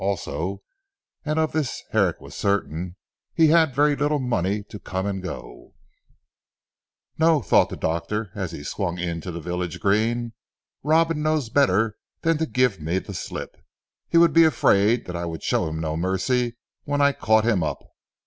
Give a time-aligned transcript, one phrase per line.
[0.03, 0.63] Also
[1.23, 2.95] and of this Herrick was certain
[3.35, 5.71] he had very little money to come and go on.
[7.19, 10.33] "No," thought the doctor, as he swung into the village green,
[10.81, 13.55] "Robin knows better than to give me the slip.
[14.09, 17.61] He would be afraid that I would show him no mercy when I caught him
[17.61, 17.83] up.